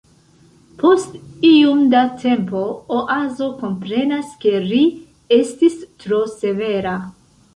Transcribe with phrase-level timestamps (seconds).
[0.83, 1.17] Post
[1.49, 2.61] iom da tempo
[2.99, 4.81] Oazo komprenas ke ri
[5.39, 6.95] estis tro severa.